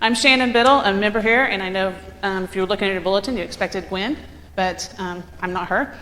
[0.00, 2.92] I'm Shannon Biddle, a member here, and I know um, if you were looking at
[2.92, 4.16] your bulletin, you expected Gwen,
[4.56, 5.96] but um, I'm not her.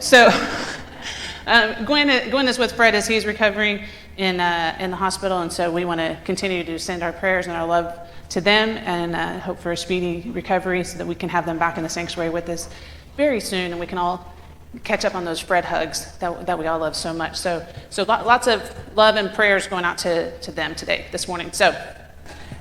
[0.00, 0.26] So
[1.46, 3.84] um, Gwen, Gwen is with Fred as he's recovering
[4.16, 7.46] in, uh, in the hospital, and so we want to continue to send our prayers
[7.46, 7.96] and our love
[8.30, 11.58] to them and uh, hope for a speedy recovery so that we can have them
[11.58, 12.68] back in the sanctuary with us
[13.16, 14.34] very soon and we can all
[14.82, 17.36] catch up on those Fred hugs that, that we all love so much.
[17.36, 21.52] So, so lots of love and prayers going out to, to them today, this morning.
[21.52, 21.72] So,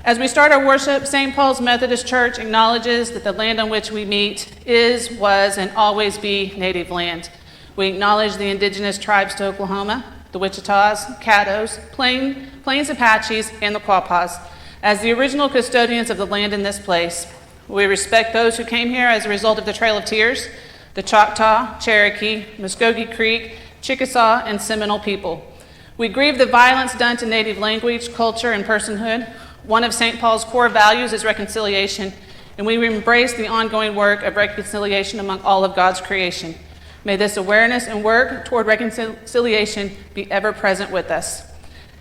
[0.05, 1.33] as we start our worship, St.
[1.33, 6.19] Paul's Methodist Church acknowledges that the land on which we meet is, was, and always
[6.19, 7.31] be native land.
[7.75, 13.79] We acknowledge the indigenous tribes to Oklahoma, the Wichitas, Caddos, Plain, Plains Apaches, and the
[13.79, 14.39] Quapaws.
[14.83, 17.25] As the original custodians of the land in this place,
[17.67, 20.47] we respect those who came here as a result of the Trail of Tears,
[20.93, 25.51] the Choctaw, Cherokee, Muskogee Creek, Chickasaw, and Seminole people.
[25.97, 29.33] We grieve the violence done to Native language, culture, and personhood.
[29.67, 30.19] One of St.
[30.19, 32.13] Paul's core values is reconciliation,
[32.57, 36.53] and we embrace the ongoing work of reconciliation among all of God's creation.
[37.03, 41.43] May this awareness and work toward reconciliation be ever present with us.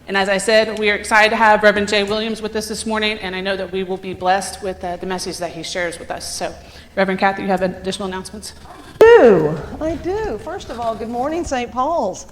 [0.06, 2.84] And as I said, we are excited to have Reverend Jay Williams with us this
[2.84, 5.62] morning, and I know that we will be blessed with uh, the message that he
[5.62, 6.36] shares with us.
[6.36, 6.54] So,
[6.96, 8.52] Reverend Kathy, you have additional announcements?
[8.66, 9.58] I do.
[9.80, 10.36] I do.
[10.36, 11.72] First of all, good morning, St.
[11.72, 12.26] Paul's.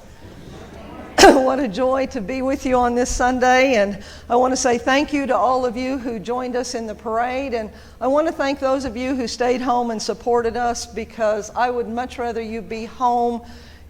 [1.30, 3.76] what a joy to be with you on this Sunday.
[3.76, 6.84] And I want to say thank you to all of you who joined us in
[6.84, 7.54] the parade.
[7.54, 7.70] And
[8.00, 11.70] I want to thank those of you who stayed home and supported us because I
[11.70, 13.42] would much rather you be home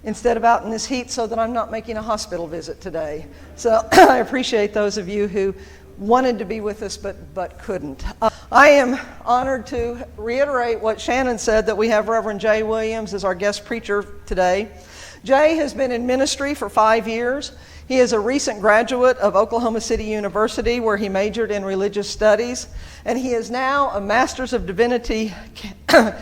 [0.05, 3.27] instead of out in this heat so that I'm not making a hospital visit today.
[3.57, 5.55] So I appreciate those of you who
[5.97, 8.05] wanted to be with us but, but couldn't.
[8.21, 13.15] Uh, I am honored to reiterate what Shannon said that we have Reverend Jay Williams
[13.15, 14.69] as our guest preacher today.
[15.25, 17.53] Jay has been in ministry for five years.
[17.87, 22.69] He is a recent graduate of Oklahoma City University, where he majored in religious studies,
[23.05, 25.33] and he is now a Master's of Divinity
[25.89, 26.13] uh,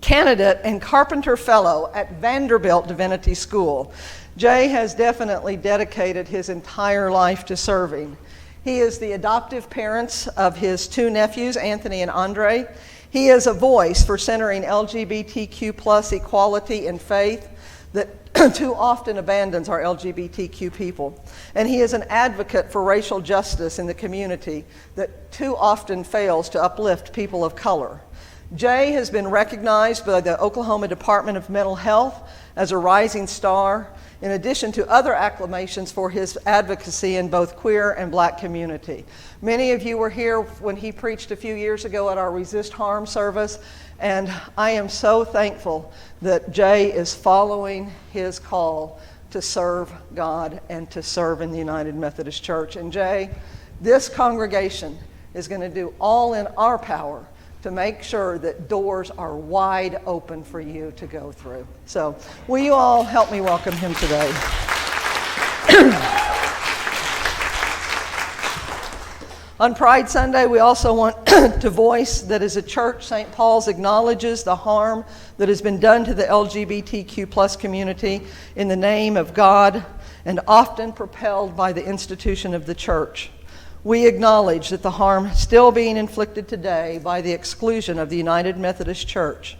[0.00, 3.92] candidate and Carpenter Fellow at Vanderbilt Divinity School.
[4.36, 8.16] Jay has definitely dedicated his entire life to serving.
[8.62, 12.68] He is the adoptive parents of his two nephews, Anthony and Andre.
[13.08, 17.48] He is a voice for centering LGBTQ plus equality in faith
[17.94, 21.24] that too often abandons our LGBTQ people.
[21.54, 26.50] And he is an advocate for racial justice in the community that too often fails
[26.50, 28.00] to uplift people of color.
[28.54, 33.88] Jay has been recognized by the Oklahoma Department of Mental Health as a rising star,
[34.22, 39.04] in addition to other acclamations for his advocacy in both queer and black community.
[39.40, 42.72] Many of you were here when he preached a few years ago at our Resist
[42.72, 43.58] Harm service,
[43.98, 45.92] and I am so thankful
[46.22, 49.00] that Jay is following his call
[49.30, 52.76] to serve God and to serve in the United Methodist Church.
[52.76, 53.30] And Jay,
[53.80, 54.98] this congregation
[55.34, 57.26] is going to do all in our power
[57.62, 61.66] to make sure that doors are wide open for you to go through.
[61.86, 62.16] So,
[62.48, 64.32] will you all help me welcome him today?
[69.60, 73.30] On Pride Sunday, we also want to voice that as a church, St.
[73.30, 75.04] Paul's acknowledges the harm
[75.36, 78.22] that has been done to the LGBTQ plus community
[78.56, 79.84] in the name of God
[80.24, 83.30] and often propelled by the institution of the church
[83.82, 88.58] we acknowledge that the harm still being inflicted today by the exclusion of the United
[88.58, 89.56] Methodist Church.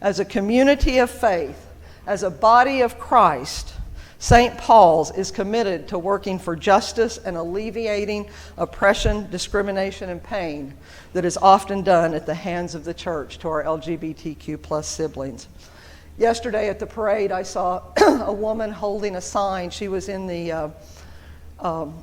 [0.00, 1.68] As a community of faith,
[2.06, 3.72] as a body of Christ,
[4.18, 4.56] St.
[4.58, 8.28] Paul's is committed to working for justice and alleviating
[8.58, 10.74] oppression, discrimination, and pain
[11.12, 15.48] that is often done at the hands of the church to our LGBTQ plus siblings.
[16.18, 19.70] Yesterday at the parade, I saw a woman holding a sign.
[19.70, 20.68] She was in the uh,
[21.58, 22.02] um,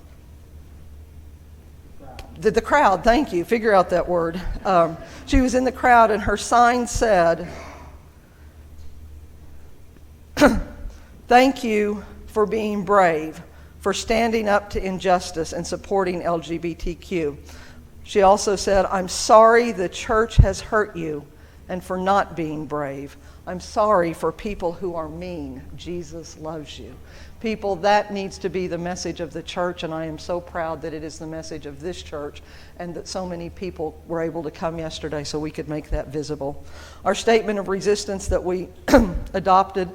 [2.39, 4.41] the, the crowd, thank you, figure out that word.
[4.63, 7.47] Um, she was in the crowd, and her sign said,
[11.27, 13.41] Thank you for being brave,
[13.79, 17.37] for standing up to injustice and supporting LGBTQ.
[18.03, 21.25] She also said, I'm sorry the church has hurt you
[21.67, 23.17] and for not being brave.
[23.45, 25.61] I'm sorry for people who are mean.
[25.75, 26.95] Jesus loves you.
[27.39, 30.81] People, that needs to be the message of the church, and I am so proud
[30.81, 32.41] that it is the message of this church
[32.77, 36.09] and that so many people were able to come yesterday so we could make that
[36.09, 36.65] visible.
[37.05, 38.67] Our statement of resistance that we
[39.33, 39.89] adopted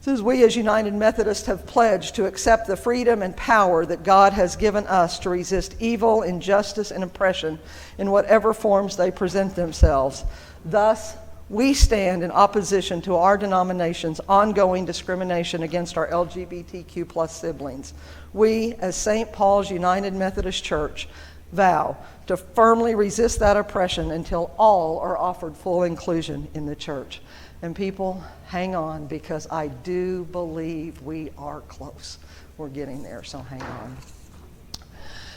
[0.00, 4.32] says, We as United Methodists have pledged to accept the freedom and power that God
[4.32, 7.58] has given us to resist evil, injustice, and oppression
[7.98, 10.24] in whatever forms they present themselves.
[10.64, 11.16] Thus,
[11.50, 17.94] we stand in opposition to our denomination's ongoing discrimination against our LGBTQ plus siblings.
[18.32, 19.32] We, as St.
[19.32, 21.08] Paul's United Methodist Church,
[21.52, 21.96] vow
[22.26, 27.22] to firmly resist that oppression until all are offered full inclusion in the church.
[27.62, 32.18] And people, hang on because I do believe we are close.
[32.58, 33.96] We're getting there, so hang on.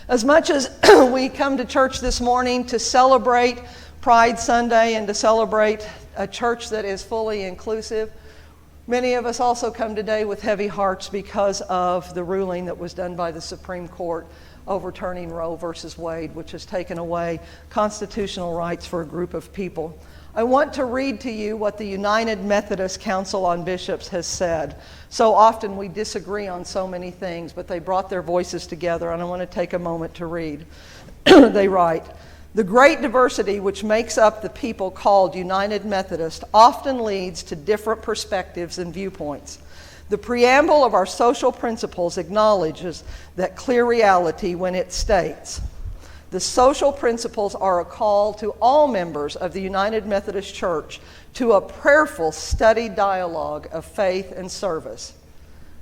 [0.07, 0.69] As much as
[1.13, 3.59] we come to church this morning to celebrate
[4.01, 8.12] Pride Sunday and to celebrate a church that is fully inclusive,
[8.88, 12.95] many of us also come today with heavy hearts because of the ruling that was
[12.95, 14.25] done by the Supreme Court
[14.68, 17.39] overturning Roe versus Wade, which has taken away
[17.69, 19.95] constitutional rights for a group of people.
[20.33, 24.81] I want to read to you what the United Methodist Council on Bishops has said.
[25.09, 29.21] So often we disagree on so many things, but they brought their voices together, and
[29.21, 30.65] I want to take a moment to read.
[31.25, 32.07] they write
[32.53, 38.01] The great diversity which makes up the people called United Methodist often leads to different
[38.01, 39.59] perspectives and viewpoints.
[40.09, 43.06] The preamble of our social principles acknowledges
[43.38, 45.62] that clear reality when it states,
[46.31, 51.01] the social principles are a call to all members of the United Methodist Church
[51.36, 55.13] to a prayerful, studied dialogue of faith and service.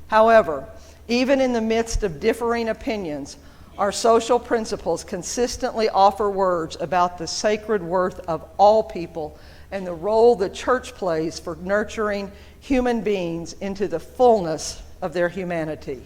[0.07, 0.68] However,
[1.07, 3.38] even in the midst of differing opinions,
[3.79, 9.39] our social principles consistently offer words about the sacred worth of all people
[9.71, 12.29] and the role the church plays for nurturing
[12.59, 16.03] human beings into the fullness of their humanity,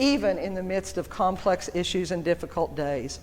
[0.00, 3.20] even in the midst of complex issues and difficult days.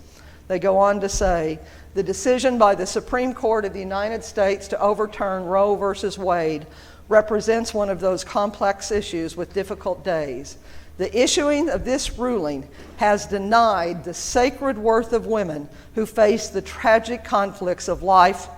[0.47, 1.59] They go on to say
[1.93, 6.65] the decision by the Supreme Court of the United States to overturn Roe versus Wade
[7.09, 10.57] represents one of those complex issues with difficult days.
[10.99, 12.67] The issuing of this ruling
[12.97, 18.49] has denied the sacred worth of women who face the tragic conflicts of life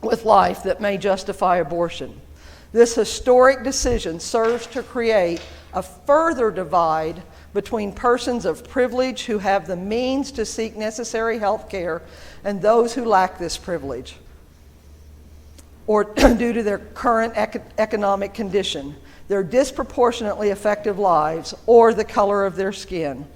[0.00, 2.18] with life that may justify abortion.
[2.72, 5.42] This historic decision serves to create
[5.74, 7.22] a further divide
[7.52, 12.00] between persons of privilege who have the means to seek necessary health care
[12.44, 14.16] and those who lack this privilege
[15.86, 18.96] or due to their current ec- economic condition,
[19.28, 23.26] their disproportionately effective lives, or the color of their skin.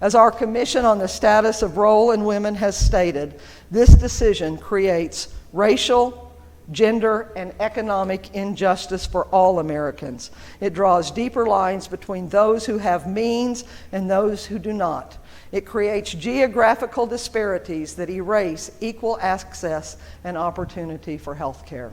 [0.00, 3.40] As our Commission on the Status of Role in Women has stated,
[3.70, 6.32] this decision creates racial,
[6.70, 10.30] gender, and economic injustice for all Americans.
[10.60, 15.18] It draws deeper lines between those who have means and those who do not.
[15.50, 21.92] It creates geographical disparities that erase equal access and opportunity for health care.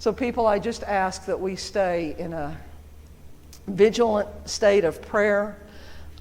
[0.00, 2.56] So, people, I just ask that we stay in a
[3.66, 5.58] vigilant state of prayer,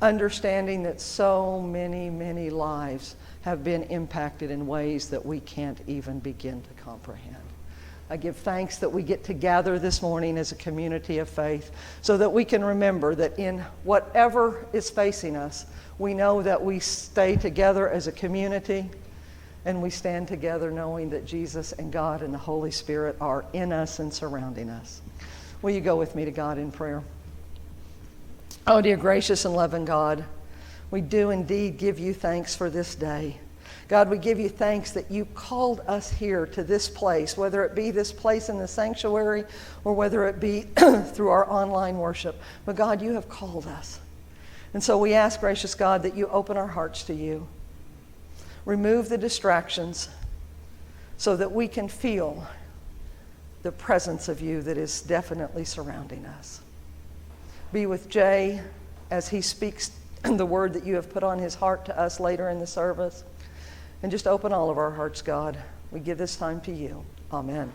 [0.01, 6.19] understanding that so many, many lives have been impacted in ways that we can't even
[6.19, 7.37] begin to comprehend.
[8.09, 11.71] I give thanks that we get to gather this morning as a community of faith
[12.01, 15.65] so that we can remember that in whatever is facing us,
[15.99, 18.89] we know that we stay together as a community
[19.65, 23.71] and we stand together knowing that Jesus and God and the Holy Spirit are in
[23.71, 25.01] us and surrounding us.
[25.61, 27.03] Will you go with me to God in prayer?
[28.65, 30.23] Oh, dear gracious and loving God,
[30.91, 33.37] we do indeed give you thanks for this day.
[33.87, 37.73] God, we give you thanks that you called us here to this place, whether it
[37.73, 39.45] be this place in the sanctuary
[39.83, 40.61] or whether it be
[41.13, 42.39] through our online worship.
[42.65, 43.99] But God, you have called us.
[44.75, 47.47] And so we ask, gracious God, that you open our hearts to you.
[48.65, 50.09] Remove the distractions
[51.17, 52.47] so that we can feel
[53.61, 56.61] the presence of you that is definitely surrounding us.
[57.73, 58.61] Be with Jay
[59.11, 59.91] as he speaks
[60.23, 63.23] the word that you have put on his heart to us later in the service.
[64.01, 65.57] And just open all of our hearts, God.
[65.91, 67.03] We give this time to you.
[67.33, 67.71] Amen.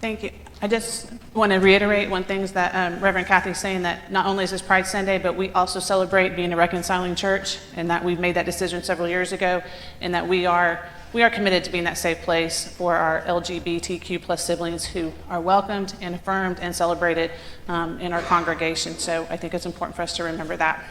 [0.00, 0.30] Thank you.
[0.60, 4.44] I just want to reiterate one thing that um, Reverend Kathy's saying that not only
[4.44, 8.18] is this Pride Sunday, but we also celebrate being a reconciling church, and that we've
[8.18, 9.62] made that decision several years ago,
[10.00, 14.20] and that we are we are committed to being that safe place for our LGBTQ
[14.20, 17.30] plus siblings who are welcomed and affirmed and celebrated
[17.68, 18.94] um, in our congregation.
[18.98, 20.84] So I think it's important for us to remember that.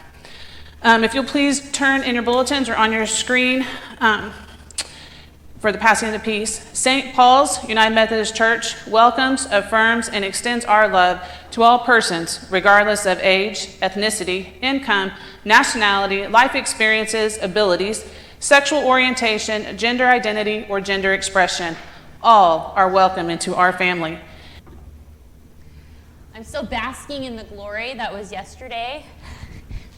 [0.82, 3.64] Um, if you'll please turn in your bulletins or on your screen
[4.00, 4.32] um,
[5.58, 6.68] for the passing of the peace.
[6.78, 7.14] St.
[7.14, 11.20] Paul's United Methodist Church welcomes, affirms, and extends our love
[11.52, 15.12] to all persons, regardless of age, ethnicity, income,
[15.44, 18.04] nationality, life experiences, abilities
[18.38, 21.76] sexual orientation, gender identity, or gender expression.
[22.22, 24.18] All are welcome into our family.
[26.34, 29.04] I'm still basking in the glory that was yesterday.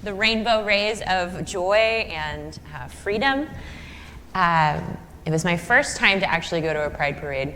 [0.04, 3.48] the rainbow rays of joy and uh, freedom.
[4.34, 4.96] Um,
[5.28, 7.52] it was my first time to actually go to a pride parade,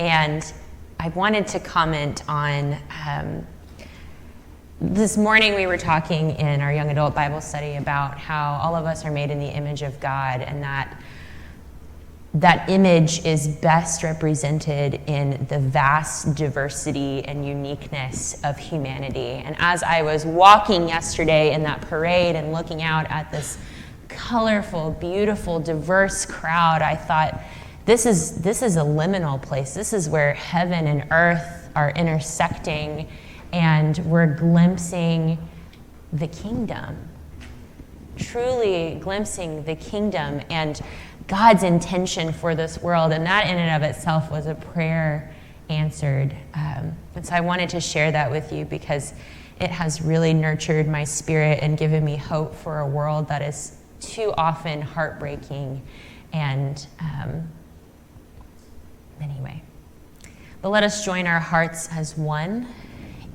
[0.00, 0.52] and
[0.98, 2.76] I wanted to comment on.
[3.06, 3.46] Um,
[4.80, 8.86] this morning we were talking in our young adult Bible study about how all of
[8.86, 11.00] us are made in the image of God and that
[12.34, 19.42] that image is best represented in the vast diversity and uniqueness of humanity.
[19.44, 23.58] And as I was walking yesterday in that parade and looking out at this
[24.08, 27.40] colorful, beautiful, diverse crowd, I thought,
[27.84, 29.72] this is, this is a liminal place.
[29.72, 33.08] This is where heaven and earth are intersecting,
[33.52, 35.38] and we're glimpsing
[36.12, 36.96] the kingdom.
[38.16, 40.40] Truly glimpsing the kingdom.
[40.50, 40.80] And
[41.28, 43.12] God's intention for this world.
[43.12, 45.32] And that, in and of itself, was a prayer
[45.68, 46.34] answered.
[46.54, 49.14] Um, and so I wanted to share that with you because
[49.60, 53.75] it has really nurtured my spirit and given me hope for a world that is
[54.00, 55.82] too often heartbreaking.
[56.32, 57.50] And um,
[59.20, 59.62] anyway,
[60.62, 62.66] but let us join our hearts as one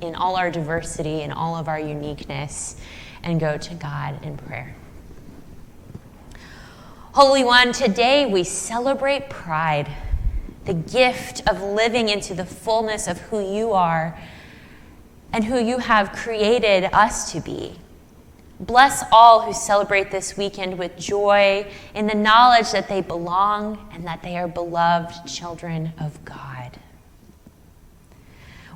[0.00, 2.76] in all our diversity and all of our uniqueness
[3.22, 4.74] and go to God in prayer.
[7.14, 9.88] Holy One, today we celebrate pride,
[10.64, 14.18] the gift of living into the fullness of who you are
[15.32, 17.78] and who you have created us to be.
[18.62, 21.66] Bless all who celebrate this weekend with joy
[21.96, 26.78] in the knowledge that they belong and that they are beloved children of God.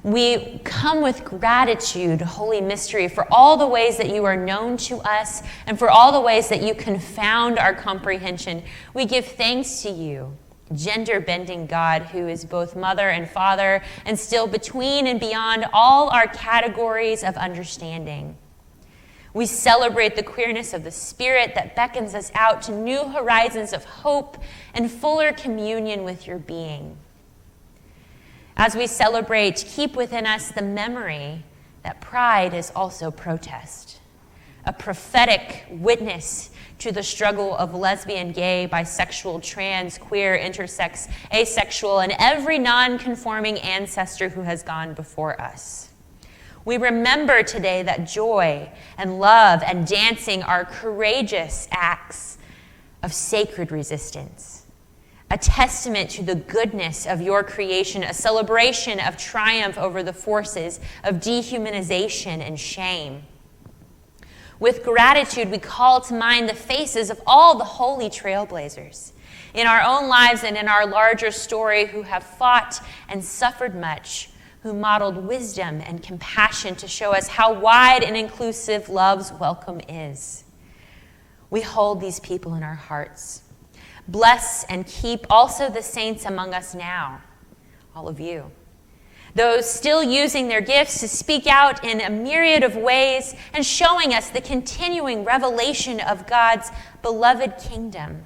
[0.02, 4.96] We come with gratitude, Holy Mystery, for all the ways that you are known to
[4.98, 8.64] us and for all the ways that you confound our comprehension.
[8.92, 10.36] We give thanks to you,
[10.74, 16.08] gender bending God, who is both mother and father, and still between and beyond all
[16.08, 18.36] our categories of understanding.
[19.36, 23.84] We celebrate the queerness of the Spirit that beckons us out to new horizons of
[23.84, 24.38] hope
[24.72, 26.96] and fuller communion with your being.
[28.56, 31.44] As we celebrate, keep within us the memory
[31.82, 34.00] that pride is also protest,
[34.64, 42.14] a prophetic witness to the struggle of lesbian, gay, bisexual, trans, queer, intersex, asexual, and
[42.18, 45.90] every non conforming ancestor who has gone before us.
[46.66, 48.68] We remember today that joy
[48.98, 52.36] and love and dancing are courageous acts
[53.02, 54.64] of sacred resistance
[55.30, 60.78] a testament to the goodness of your creation, a celebration of triumph over the forces
[61.02, 63.24] of dehumanization and shame.
[64.60, 69.10] With gratitude, we call to mind the faces of all the holy trailblazers
[69.52, 74.30] in our own lives and in our larger story who have fought and suffered much,
[74.66, 80.42] who modeled wisdom and compassion to show us how wide and inclusive love's welcome is.
[81.50, 83.42] We hold these people in our hearts.
[84.08, 87.20] Bless and keep also the saints among us now,
[87.94, 88.50] all of you.
[89.36, 94.14] Those still using their gifts to speak out in a myriad of ways and showing
[94.14, 98.24] us the continuing revelation of God's beloved kingdom.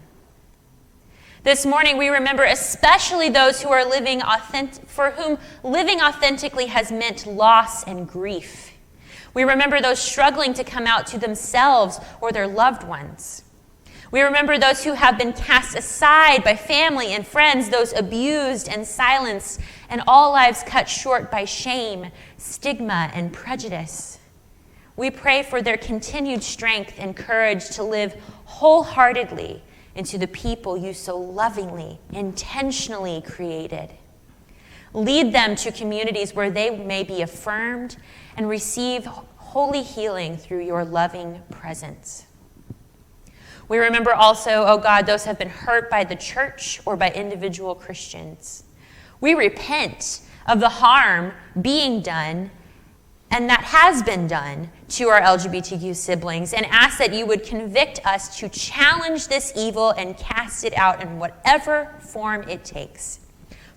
[1.43, 6.93] This morning, we remember especially those who are living authentic, for whom living authentically has
[6.93, 8.73] meant loss and grief.
[9.33, 13.45] We remember those struggling to come out to themselves or their loved ones.
[14.11, 18.87] We remember those who have been cast aside by family and friends, those abused and
[18.87, 24.19] silenced, and all lives cut short by shame, stigma, and prejudice.
[24.95, 29.63] We pray for their continued strength and courage to live wholeheartedly
[29.95, 33.91] into the people you so lovingly, intentionally created.
[34.93, 37.97] Lead them to communities where they may be affirmed
[38.37, 42.27] and receive holy healing through your loving presence.
[43.69, 47.11] We remember also, oh God, those who have been hurt by the church or by
[47.11, 48.65] individual Christians.
[49.21, 52.51] We repent of the harm being done
[53.31, 58.05] and that has been done to our LGBTQ siblings and ask that you would convict
[58.05, 63.21] us to challenge this evil and cast it out in whatever form it takes,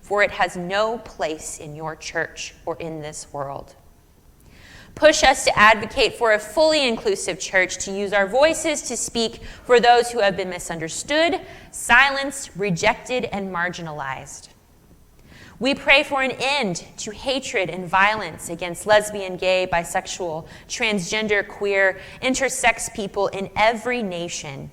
[0.00, 3.76] for it has no place in your church or in this world.
[4.96, 9.42] Push us to advocate for a fully inclusive church, to use our voices to speak
[9.64, 11.40] for those who have been misunderstood,
[11.72, 14.48] silenced, rejected, and marginalized.
[15.60, 22.00] We pray for an end to hatred and violence against lesbian, gay, bisexual, transgender, queer,
[22.22, 24.70] intersex people in every nation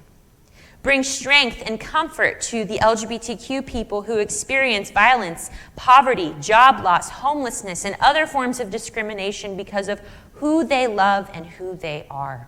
[0.83, 7.85] Bring strength and comfort to the LGBTQ people who experience violence, poverty, job loss, homelessness,
[7.85, 10.01] and other forms of discrimination because of
[10.33, 12.47] who they love and who they are.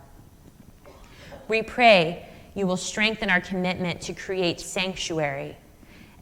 [1.47, 5.55] we pray you will strengthen our commitment to create sanctuary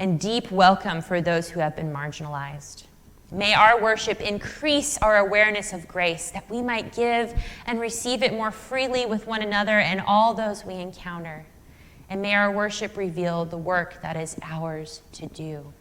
[0.02, 2.86] and deep welcome for those who have been marginalized.
[3.32, 8.34] May our worship increase our awareness of grace that we might give and receive it
[8.34, 11.46] more freely with one another and all those we encounter.
[12.10, 15.72] And may our worship reveal the work that is ours to do.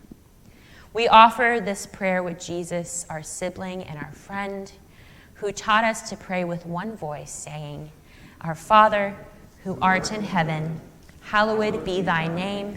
[0.93, 4.71] We offer this prayer with Jesus, our sibling and our friend,
[5.33, 7.91] who taught us to pray with one voice, saying,
[8.43, 9.17] Our Father,
[9.65, 10.79] who art in heaven,
[11.23, 12.77] hallowed be thy name.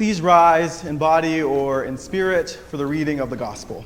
[0.00, 3.84] Please rise in body or in spirit for the reading of the gospel.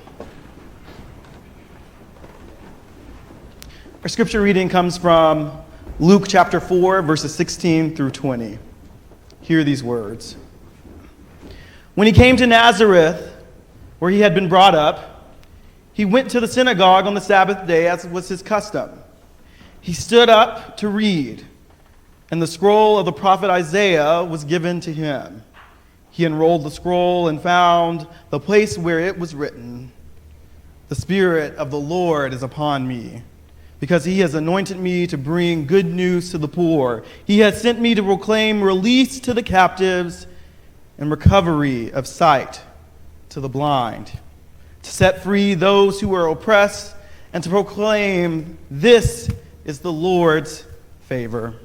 [4.00, 5.50] Our scripture reading comes from
[5.98, 8.60] Luke chapter 4, verses 16 through 20.
[9.40, 10.36] Hear these words.
[11.96, 13.34] When he came to Nazareth,
[13.98, 15.34] where he had been brought up,
[15.94, 18.88] he went to the synagogue on the Sabbath day, as was his custom.
[19.80, 21.44] He stood up to read,
[22.30, 25.42] and the scroll of the prophet Isaiah was given to him.
[26.14, 29.90] He unrolled the scroll and found the place where it was written
[30.88, 33.24] The Spirit of the Lord is upon me,
[33.80, 37.02] because he has anointed me to bring good news to the poor.
[37.24, 40.28] He has sent me to proclaim release to the captives
[40.98, 42.60] and recovery of sight
[43.30, 44.12] to the blind,
[44.84, 46.94] to set free those who are oppressed,
[47.32, 49.28] and to proclaim this
[49.64, 50.64] is the Lord's
[51.08, 51.56] favor.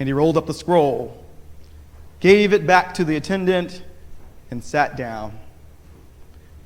[0.00, 1.21] And he rolled up the scroll
[2.22, 3.82] gave it back to the attendant,
[4.52, 5.36] and sat down.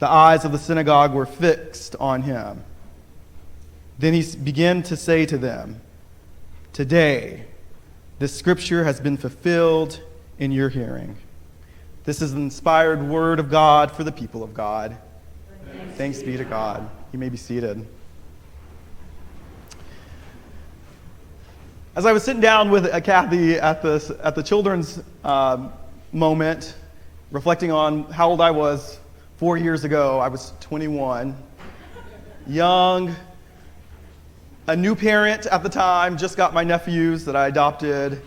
[0.01, 2.63] The eyes of the synagogue were fixed on him.
[3.99, 5.81] Then he began to say to them,
[6.75, 7.47] Today,
[8.19, 10.03] this scripture has been fulfilled
[10.39, 11.17] in your hearing.
[12.05, 14.99] This is the inspired word of God for the people of God.
[15.73, 16.87] Thanks, Thanks be to God.
[17.13, 17.87] You may be seated.
[21.97, 25.73] As I was sitting down with uh, Kathy at the, at the children's um,
[26.13, 26.75] moment,
[27.31, 29.01] reflecting on how old I was
[29.39, 31.35] four years ago, I was 21,
[32.47, 33.17] young,
[34.67, 38.21] a new parent at the time, just got my nephews that I adopted.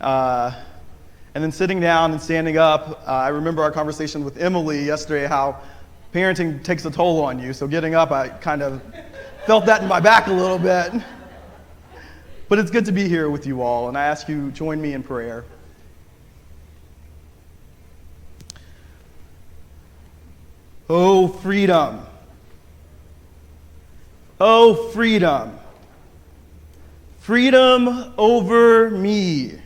[0.00, 0.60] Uh,
[1.36, 5.28] and then sitting down and standing up, uh, I remember our conversation with Emily yesterday
[5.28, 5.60] how
[6.12, 7.52] parenting takes a toll on you.
[7.52, 8.82] So getting up, I kind of
[9.46, 11.00] felt that in my back a little bit.
[12.48, 14.92] But it's good to be here with you all, and I ask you join me
[14.92, 15.44] in prayer.
[20.88, 22.04] Oh, freedom.
[24.38, 25.58] Oh, freedom.
[27.20, 29.58] Freedom over me.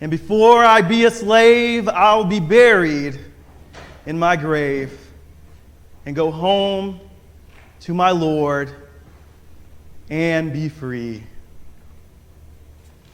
[0.00, 3.18] And before I be a slave, I'll be buried
[4.04, 4.98] in my grave
[6.04, 7.00] and go home
[7.80, 8.72] to my Lord
[10.10, 11.22] and be free.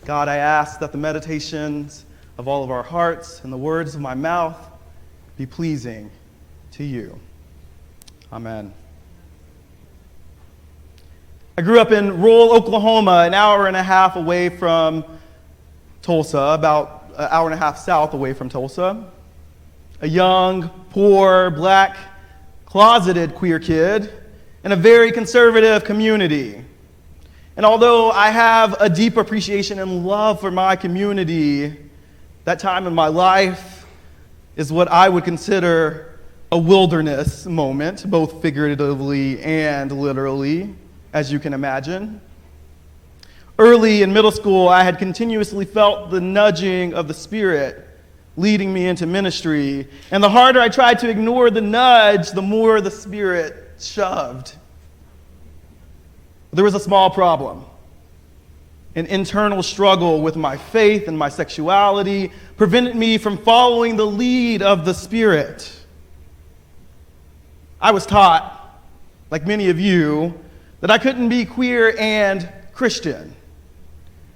[0.04, 2.04] God, I ask that the meditations
[2.36, 4.58] of all of our hearts and the words of my mouth
[5.36, 6.10] be pleasing
[6.72, 7.18] to you.
[8.32, 8.72] Amen.
[11.56, 15.04] I grew up in rural Oklahoma, an hour and a half away from
[16.02, 19.04] Tulsa, about an hour and a half south away from Tulsa.
[20.00, 21.96] A young, poor, black,
[22.66, 24.12] closeted queer kid
[24.64, 26.64] in a very conservative community.
[27.56, 31.76] And although I have a deep appreciation and love for my community,
[32.44, 33.86] that time in my life
[34.56, 36.18] is what I would consider
[36.50, 40.74] a wilderness moment, both figuratively and literally,
[41.12, 42.20] as you can imagine.
[43.58, 47.88] Early in middle school, I had continuously felt the nudging of the Spirit
[48.36, 49.88] leading me into ministry.
[50.10, 54.56] And the harder I tried to ignore the nudge, the more the Spirit shoved.
[56.54, 57.64] There was a small problem.
[58.94, 64.62] An internal struggle with my faith and my sexuality prevented me from following the lead
[64.62, 65.76] of the Spirit.
[67.80, 68.80] I was taught,
[69.32, 70.38] like many of you,
[70.80, 73.34] that I couldn't be queer and Christian.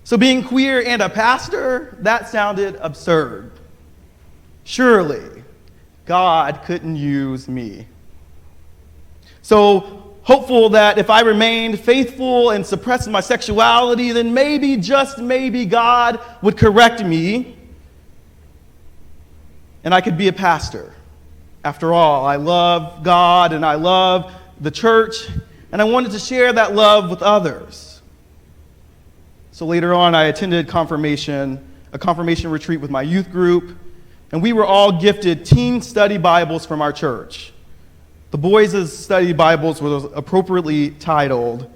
[0.03, 3.53] So, being queer and a pastor, that sounded absurd.
[4.65, 5.45] Surely,
[6.05, 7.87] God couldn't use me.
[9.43, 15.65] So, hopeful that if I remained faithful and suppressed my sexuality, then maybe, just maybe,
[15.65, 17.57] God would correct me
[19.85, 20.95] and I could be a pastor.
[21.65, 25.31] After all, I love God and I love the church,
[25.73, 28.03] and I wanted to share that love with others.
[29.53, 33.79] So later on, I attended confirmation, a confirmation retreat with my youth group,
[34.31, 37.55] and we were all gifted teen study Bibles from our church.
[38.31, 41.71] The boys' study Bibles were appropriately titled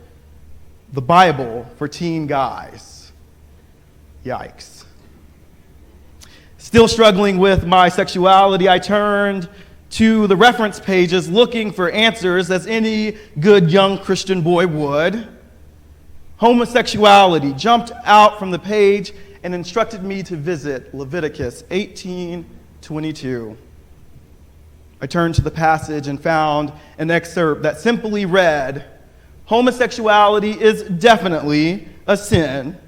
[0.92, 3.10] The Bible for Teen Guys.
[4.22, 4.84] Yikes.
[6.58, 9.48] Still struggling with my sexuality, I turned
[9.92, 15.26] to the reference pages looking for answers, as any good young Christian boy would.
[16.36, 23.56] Homosexuality jumped out from the page and instructed me to visit Leviticus 18:22.
[25.02, 28.84] I turned to the passage and found an excerpt that simply read,
[29.46, 32.78] "Homosexuality is definitely a sin.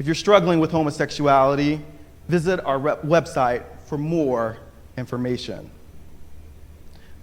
[0.00, 1.80] If you're struggling with homosexuality,
[2.28, 4.56] visit our website for more
[4.98, 5.70] information."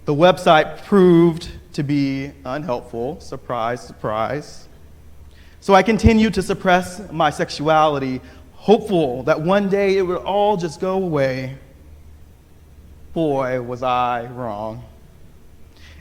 [0.06, 3.20] The website proved to be unhelpful.
[3.20, 4.66] Surprise, surprise.
[5.60, 8.22] So I continued to suppress my sexuality,
[8.54, 11.58] hopeful that one day it would all just go away.
[13.14, 14.84] Boy, was I wrong.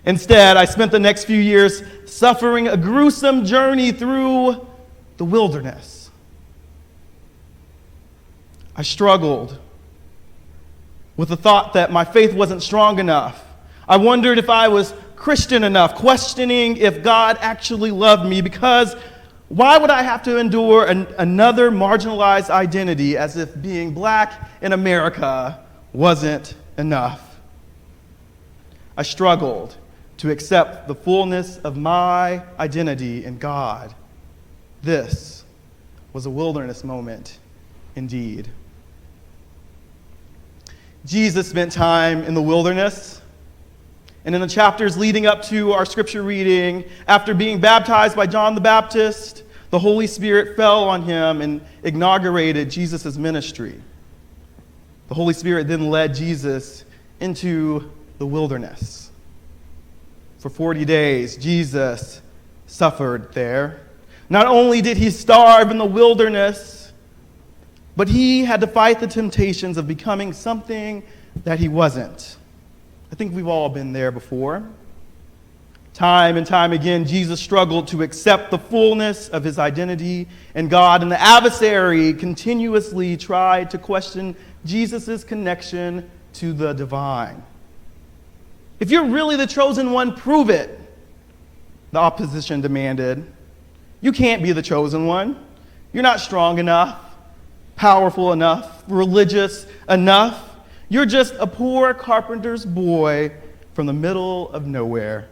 [0.05, 4.67] Instead, I spent the next few years suffering a gruesome journey through
[5.17, 6.09] the wilderness.
[8.75, 9.59] I struggled
[11.15, 13.45] with the thought that my faith wasn't strong enough.
[13.87, 18.95] I wondered if I was Christian enough, questioning if God actually loved me because
[19.49, 24.73] why would I have to endure an, another marginalized identity as if being black in
[24.73, 27.39] America wasn't enough.
[28.95, 29.75] I struggled
[30.17, 33.93] to accept the fullness of my identity in God.
[34.81, 35.43] This
[36.13, 37.39] was a wilderness moment
[37.95, 38.49] indeed.
[41.05, 43.21] Jesus spent time in the wilderness.
[44.25, 48.55] And in the chapters leading up to our scripture reading, after being baptized by John
[48.55, 53.81] the Baptist, the Holy Spirit fell on him and inaugurated Jesus' ministry.
[55.13, 56.85] The Holy Spirit then led Jesus
[57.19, 59.11] into the wilderness.
[60.39, 62.19] For 40 days, Jesus
[62.65, 63.81] suffered there.
[64.27, 66.91] Not only did he starve in the wilderness,
[67.95, 71.03] but he had to fight the temptations of becoming something
[71.43, 72.37] that he wasn't.
[73.11, 74.67] I think we've all been there before.
[75.93, 81.03] Time and time again, Jesus struggled to accept the fullness of his identity in God,
[81.03, 87.43] and the adversary continuously tried to question Jesus' connection to the divine.
[88.79, 90.79] If you're really the chosen one, prove it,
[91.91, 93.25] the opposition demanded.
[94.01, 95.45] You can't be the chosen one.
[95.93, 96.99] You're not strong enough,
[97.75, 100.57] powerful enough, religious enough.
[100.89, 103.31] You're just a poor carpenter's boy
[103.73, 105.29] from the middle of nowhere.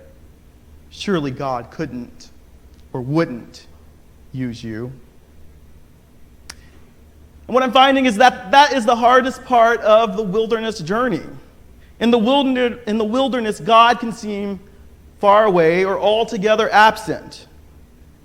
[0.90, 2.30] Surely God couldn't
[2.94, 3.68] or wouldn't
[4.32, 4.92] use you.
[7.52, 11.20] And what I'm finding is that that is the hardest part of the wilderness journey.
[12.00, 14.58] In the wilderness, in the wilderness God can seem
[15.20, 17.48] far away or altogether absent.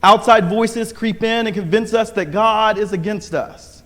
[0.00, 3.82] Outside voices creep in and convince us that God is against us.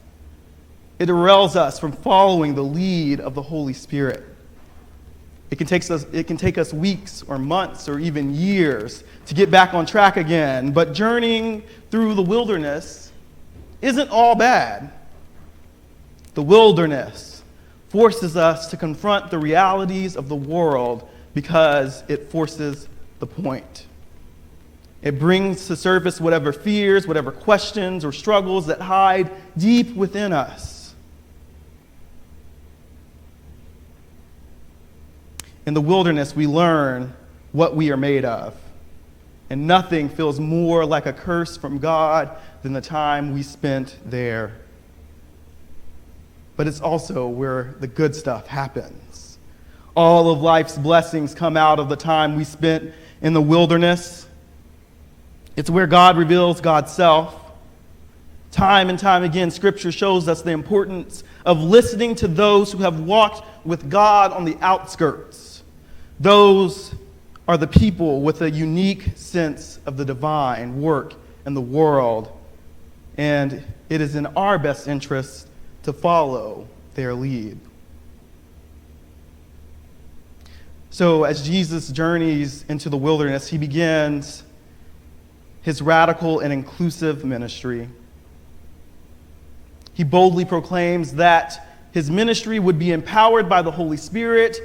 [0.98, 4.22] It derails us from following the lead of the Holy Spirit.
[5.50, 9.32] It can, take us, it can take us weeks or months or even years to
[9.32, 13.10] get back on track again, but journeying through the wilderness
[13.80, 14.92] isn't all bad.
[16.34, 17.42] The wilderness
[17.88, 22.88] forces us to confront the realities of the world because it forces
[23.18, 23.86] the point.
[25.02, 30.94] It brings to surface whatever fears, whatever questions or struggles that hide deep within us.
[35.66, 37.14] In the wilderness, we learn
[37.52, 38.56] what we are made of.
[39.48, 42.30] And nothing feels more like a curse from God
[42.62, 44.59] than the time we spent there
[46.60, 49.38] but it's also where the good stuff happens.
[49.96, 52.92] All of life's blessings come out of the time we spent
[53.22, 54.28] in the wilderness.
[55.56, 57.34] It's where God reveals God's self.
[58.50, 63.00] Time and time again, Scripture shows us the importance of listening to those who have
[63.00, 65.62] walked with God on the outskirts.
[66.18, 66.94] Those
[67.48, 71.14] are the people with a unique sense of the divine work
[71.46, 72.30] in the world.
[73.16, 75.46] And it is in our best interest
[75.90, 77.58] to follow their lead.
[80.90, 84.44] So, as Jesus journeys into the wilderness, he begins
[85.62, 87.88] his radical and inclusive ministry.
[89.92, 94.58] He boldly proclaims that his ministry would be empowered by the Holy Spirit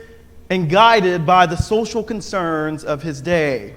[0.52, 3.74] and guided by the social concerns of his day.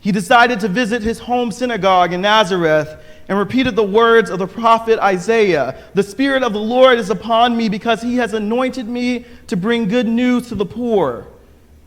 [0.00, 4.46] He decided to visit his home synagogue in Nazareth and repeated the words of the
[4.46, 9.24] prophet Isaiah The Spirit of the Lord is upon me because he has anointed me
[9.46, 11.26] to bring good news to the poor,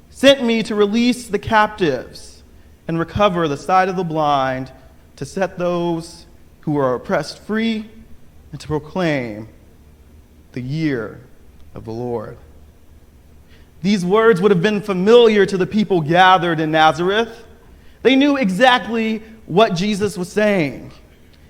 [0.10, 2.44] sent me to release the captives
[2.88, 4.72] and recover the sight of the blind,
[5.18, 6.26] to set those
[6.62, 7.90] who are oppressed free,
[8.52, 9.48] and to proclaim
[10.54, 11.20] the year
[11.76, 12.38] of the Lord.
[13.82, 17.46] These words would have been familiar to the people gathered in Nazareth.
[18.02, 20.92] They knew exactly what Jesus was saying.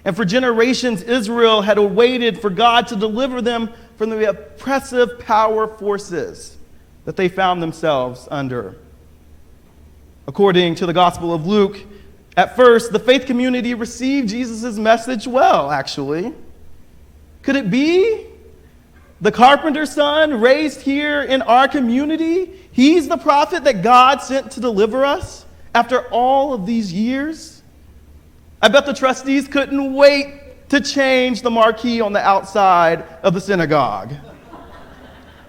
[0.07, 5.67] And for generations, Israel had waited for God to deliver them from the oppressive power
[5.67, 6.55] forces
[7.03, 8.77] that they found themselves under.
[10.25, 11.79] According to the Gospel of Luke,
[12.37, 16.33] at first, the faith community received Jesus' message well, actually.
[17.41, 18.27] Could it be
[19.19, 22.69] the carpenter's son raised here in our community?
[22.71, 27.56] He's the prophet that God sent to deliver us after all of these years?
[28.61, 33.41] I bet the trustees couldn't wait to change the marquee on the outside of the
[33.41, 34.13] synagogue.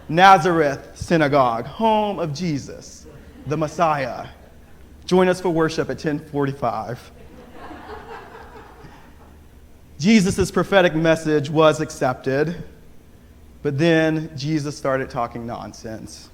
[0.09, 3.07] Nazareth Synagogue, home of Jesus,
[3.47, 4.29] the Messiah.
[5.07, 7.13] Join us for worship at 1045.
[9.99, 12.63] Jesus' prophetic message was accepted,
[13.63, 16.28] but then Jesus started talking nonsense.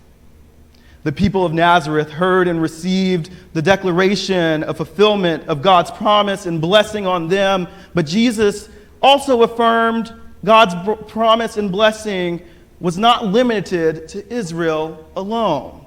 [1.04, 6.60] The people of Nazareth heard and received the declaration of fulfillment of God's promise and
[6.60, 8.68] blessing on them, but Jesus
[9.02, 10.12] also affirmed
[10.44, 10.74] God's
[11.08, 12.42] promise and blessing
[12.80, 15.86] was not limited to Israel alone.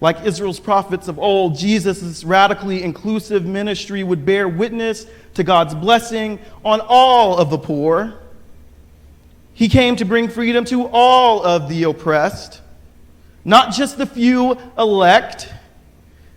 [0.00, 6.40] Like Israel's prophets of old, Jesus' radically inclusive ministry would bear witness to God's blessing
[6.64, 8.14] on all of the poor.
[9.54, 12.61] He came to bring freedom to all of the oppressed,
[13.44, 15.52] not just the few elect,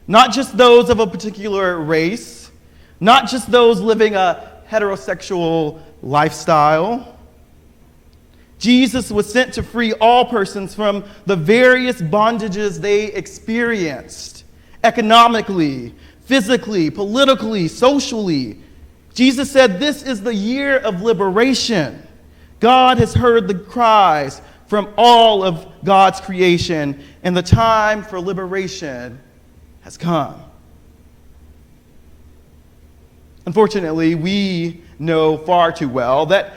[0.07, 2.51] not just those of a particular race,
[2.99, 7.17] not just those living a heterosexual lifestyle.
[8.57, 14.43] Jesus was sent to free all persons from the various bondages they experienced
[14.83, 18.59] economically, physically, politically, socially.
[19.13, 22.01] Jesus said, This is the year of liberation.
[22.59, 29.19] God has heard the cries from all of God's creation, and the time for liberation
[29.81, 30.41] has come.
[33.45, 36.53] Unfortunately, we know far too well that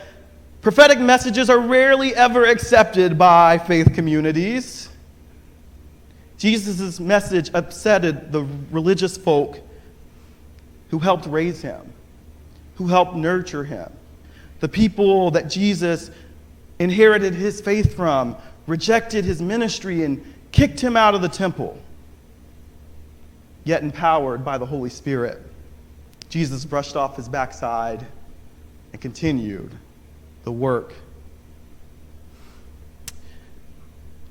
[0.63, 4.89] prophetic messages are rarely ever accepted by faith communities.
[6.39, 9.61] Jesus' message upsetted the religious folk
[10.91, 11.93] who helped raise him,
[12.77, 13.93] who helped nurture him.
[14.61, 16.11] The people that Jesus
[16.79, 18.37] inherited his faith from
[18.67, 21.77] rejected his ministry and kicked him out of the temple.
[23.65, 25.43] Yet, empowered by the Holy Spirit,
[26.29, 28.07] Jesus brushed off his backside
[28.93, 29.73] and continued
[30.45, 30.95] the work.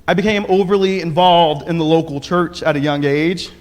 [0.07, 3.51] I became overly involved in the local church at a young age.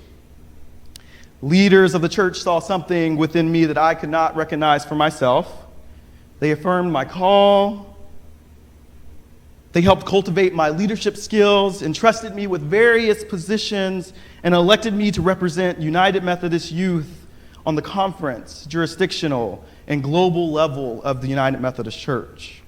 [1.42, 5.64] Leaders of the church saw something within me that I could not recognize for myself.
[6.38, 7.95] They affirmed my call.
[9.76, 15.20] They helped cultivate my leadership skills, entrusted me with various positions, and elected me to
[15.20, 17.26] represent United Methodist Youth
[17.66, 22.62] on the conference, jurisdictional, and global level of the United Methodist Church.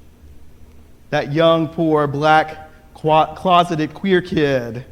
[1.09, 4.85] That young, poor, black, closeted queer kid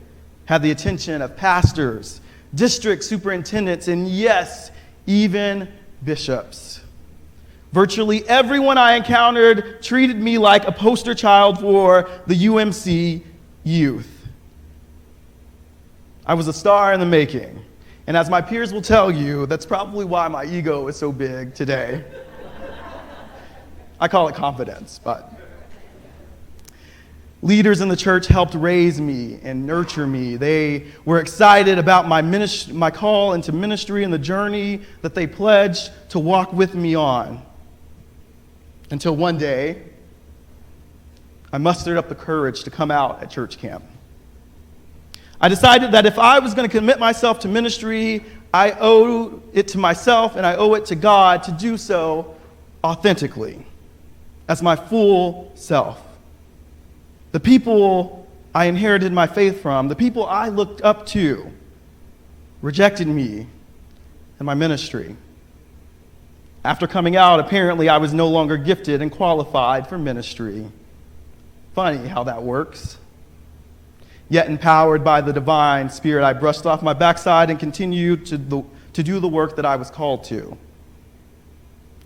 [0.47, 2.23] had the attention of pastors,
[2.55, 4.71] district superintendents, and yes,
[5.07, 5.69] even
[6.03, 6.81] bishops.
[7.77, 13.23] Virtually everyone I encountered treated me like a poster child for the UMC
[13.65, 14.27] youth.
[16.25, 17.63] I was a star in the making.
[18.07, 21.55] And as my peers will tell you, that's probably why my ego is so big
[21.55, 22.03] today.
[24.01, 25.39] I call it confidence, but.
[27.43, 30.37] Leaders in the church helped raise me and nurture me.
[30.37, 35.91] They were excited about my, my call into ministry and the journey that they pledged
[36.09, 37.43] to walk with me on.
[38.91, 39.83] Until one day,
[41.53, 43.85] I mustered up the courage to come out at church camp.
[45.41, 49.69] I decided that if I was going to commit myself to ministry, I owe it
[49.69, 52.35] to myself and I owe it to God to do so
[52.83, 53.65] authentically,
[54.49, 56.03] as my full self.
[57.33, 61.53] The people I inherited my faith from, the people I looked up to,
[62.63, 63.47] rejected me
[64.39, 65.17] and my ministry.
[66.67, 70.69] After coming out, apparently I was no longer gifted and qualified for ministry.
[71.77, 72.99] Funny how that works.
[74.29, 78.65] Yet, empowered by the divine spirit, I brushed off my backside and continued to, the,
[78.95, 80.59] to do the work that I was called to.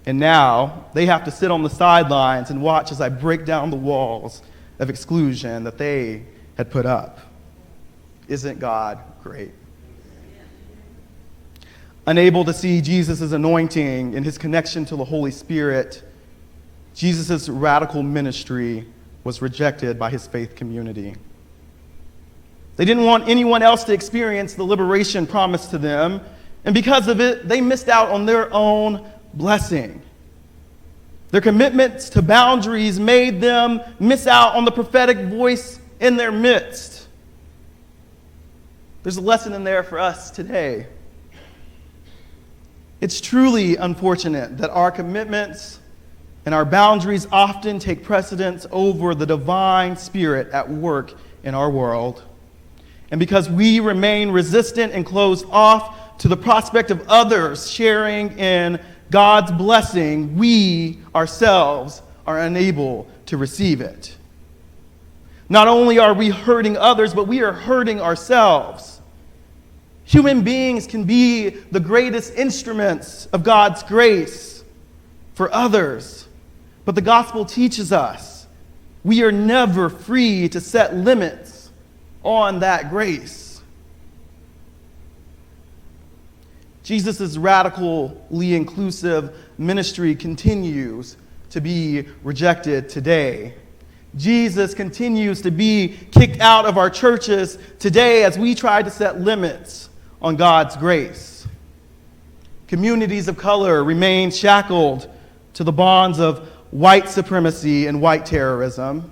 [0.05, 3.71] And now they have to sit on the sidelines and watch as I break down
[3.71, 4.43] the walls
[4.79, 6.25] of exclusion that they
[6.59, 7.19] had put up.
[8.29, 9.53] Isn't God great?
[12.11, 16.03] Unable to see Jesus' anointing and his connection to the Holy Spirit,
[16.93, 18.85] Jesus' radical ministry
[19.23, 21.15] was rejected by his faith community.
[22.75, 26.21] They didn't want anyone else to experience the liberation promised to them,
[26.65, 30.03] and because of it, they missed out on their own blessing.
[31.29, 37.07] Their commitments to boundaries made them miss out on the prophetic voice in their midst.
[39.05, 40.89] There's a lesson in there for us today.
[43.01, 45.81] It's truly unfortunate that our commitments
[46.45, 52.23] and our boundaries often take precedence over the divine spirit at work in our world.
[53.11, 58.79] And because we remain resistant and closed off to the prospect of others sharing in
[59.11, 64.17] God's blessing, we ourselves are unable to receive it.
[65.49, 69.00] Not only are we hurting others, but we are hurting ourselves.
[70.11, 74.65] Human beings can be the greatest instruments of God's grace
[75.35, 76.27] for others,
[76.85, 78.49] but the gospel teaches us
[79.05, 81.71] we are never free to set limits
[82.25, 83.63] on that grace.
[86.83, 91.17] Jesus' radically inclusive ministry continues
[91.51, 93.55] to be rejected today.
[94.17, 99.21] Jesus continues to be kicked out of our churches today as we try to set
[99.21, 99.87] limits
[100.23, 101.47] on God's grace.
[102.69, 105.11] Communities of color remain shackled
[105.55, 109.11] to the bonds of white supremacy and white terrorism.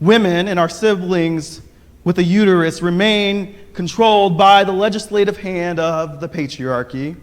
[0.00, 1.62] Women and our siblings
[2.04, 7.16] with a uterus remain controlled by the legislative hand of the patriarchy.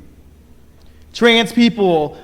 [1.11, 2.17] Trans people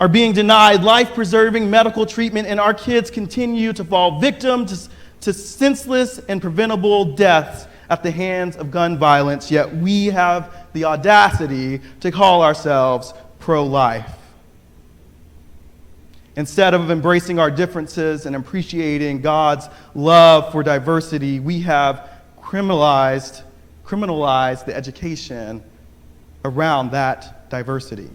[0.00, 4.78] are being denied life preserving medical treatment, and our kids continue to fall victim to,
[5.20, 10.84] to senseless and preventable deaths at the hands of gun violence, yet we have the
[10.84, 14.16] audacity to call ourselves pro life.
[16.36, 22.08] Instead of embracing our differences and appreciating God's love for diversity, we have
[22.40, 23.42] criminalized,
[23.84, 25.62] criminalized the education
[26.44, 28.08] around that diversity.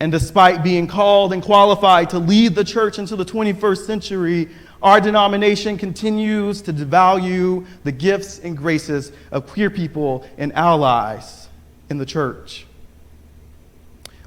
[0.00, 4.48] And despite being called and qualified to lead the church into the 21st century,
[4.82, 11.48] our denomination continues to devalue the gifts and graces of queer people and allies
[11.90, 12.66] in the church.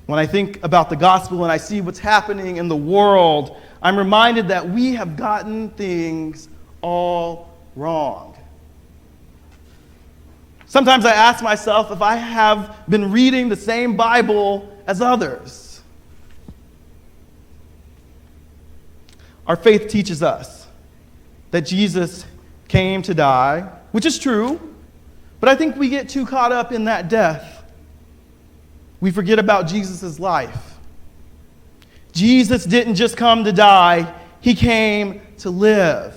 [0.08, 3.96] When I think about the gospel and I see what's happening in the world, I'm
[3.96, 6.50] reminded that we have gotten things
[6.82, 8.36] all wrong.
[10.66, 15.71] Sometimes I ask myself if I have been reading the same Bible as others.
[19.52, 20.66] Our faith teaches us
[21.52, 22.24] that Jesus
[22.70, 24.62] came to die, which is true,
[25.42, 27.66] but I think we get too caught up in that death.
[29.02, 30.78] We forget about Jesus' life.
[32.14, 36.16] Jesus didn't just come to die, he came to live,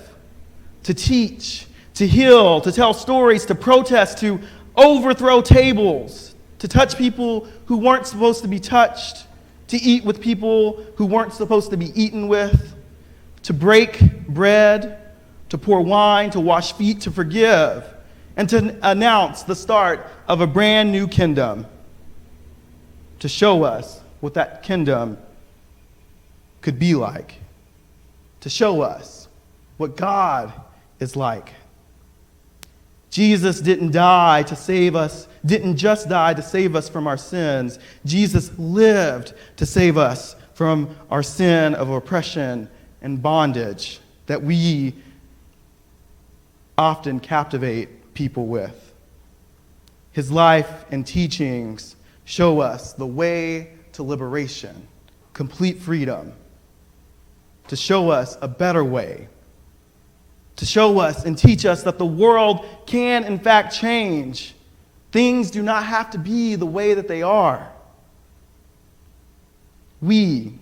[0.83, 4.39] to teach, to heal, to tell stories, to protest, to
[4.77, 9.27] overthrow tables, to touch people who weren't supposed to be touched,
[9.67, 12.74] to eat with people who weren't supposed to be eaten with,
[13.45, 14.99] to break bread,
[15.49, 17.85] to pour wine, to wash feet, to forgive,
[18.35, 21.67] and to announce the start of a brand new kingdom,
[23.19, 25.15] to show us what that kingdom
[26.61, 27.35] could be like,
[28.39, 29.27] to show us
[29.77, 30.51] what God
[30.99, 31.53] is like.
[33.11, 37.77] Jesus didn't die to save us, didn't just die to save us from our sins.
[38.05, 42.69] Jesus lived to save us from our sin of oppression
[43.01, 44.93] and bondage that we
[46.77, 48.93] often captivate people with.
[50.11, 54.87] His life and teachings show us the way to liberation,
[55.33, 56.33] complete freedom,
[57.67, 59.27] to show us a better way
[60.57, 64.55] to show us and teach us that the world can, in fact, change.
[65.11, 67.71] Things do not have to be the way that they are.
[70.01, 70.53] We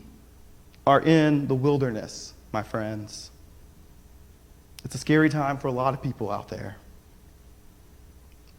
[0.85, 3.31] are in the wilderness, my friends.
[4.83, 6.75] It's a scary time for a lot of people out there.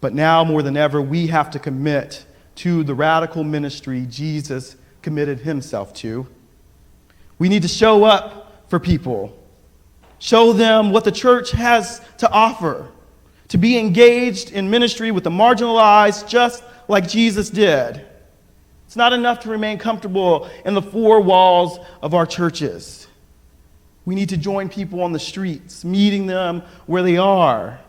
[0.01, 2.25] But now more than ever, we have to commit
[2.57, 6.27] to the radical ministry Jesus committed himself to.
[7.39, 9.37] We need to show up for people,
[10.18, 12.91] show them what the church has to offer,
[13.49, 18.05] to be engaged in ministry with the marginalized, just like Jesus did.
[18.87, 23.09] It's not enough to remain comfortable in the four walls of our churches.
[24.05, 27.80] We need to join people on the streets, meeting them where they are.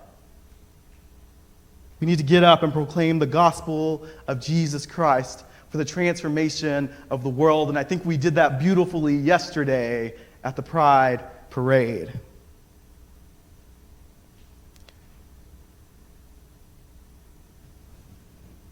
[1.99, 6.89] We need to get up and proclaim the gospel of Jesus Christ for the transformation
[7.09, 7.69] of the world.
[7.69, 12.11] And I think we did that beautifully yesterday at the Pride Parade.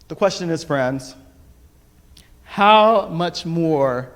[0.08, 1.14] The question is, friends,
[2.54, 4.12] how much more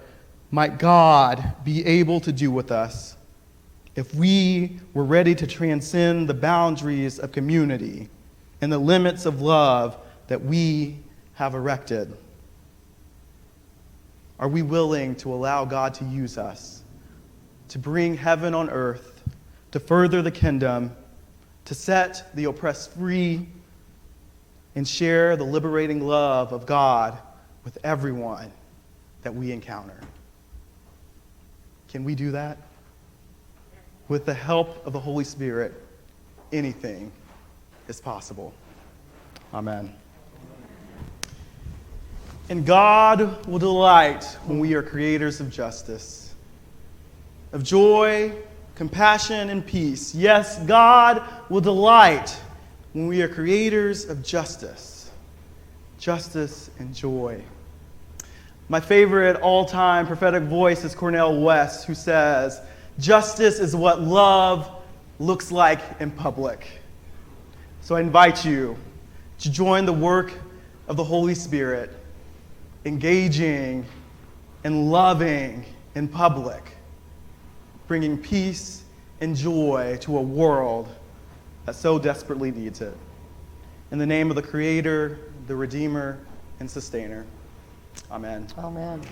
[0.53, 3.17] might God be able to do with us
[3.97, 8.09] if we were ready to transcend the boundaries of community
[8.61, 9.97] and the limits of love
[10.29, 11.01] that we
[11.35, 12.17] have erected?
[14.39, 16.85] Are we willing to allow God to use us
[17.67, 19.21] to bring heaven on earth,
[19.73, 20.95] to further the kingdom,
[21.65, 23.49] to set the oppressed free,
[24.77, 27.19] and share the liberating love of God
[27.69, 28.51] with everyone
[29.21, 30.01] that we encounter?
[31.89, 32.57] Can we do that?
[34.09, 35.75] With the help of the Holy Spirit,
[36.51, 37.13] anything
[37.87, 38.55] is possible.
[39.53, 39.95] Amen.
[42.49, 46.33] And God will delight when we are creators of justice,
[47.53, 48.33] of joy,
[48.77, 50.15] compassion, and peace.
[50.15, 52.35] Yes, God will delight
[52.95, 55.11] when we are creators of justice,
[55.99, 57.45] justice and joy.
[58.71, 62.61] My favorite all time prophetic voice is Cornel West, who says,
[62.99, 64.71] Justice is what love
[65.19, 66.67] looks like in public.
[67.81, 68.77] So I invite you
[69.39, 70.33] to join the work
[70.87, 71.91] of the Holy Spirit,
[72.85, 73.87] engaging
[74.65, 75.65] and loving
[75.95, 76.77] in public,
[77.87, 78.83] bringing peace
[79.23, 80.89] and joy to a world
[81.65, 82.97] that so desperately needs it.
[83.93, 86.19] In the name of the Creator, the Redeemer,
[86.61, 87.25] and Sustainer.
[88.11, 88.49] Amen.
[88.59, 89.11] Amen.